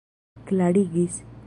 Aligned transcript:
klarigis 0.47 1.23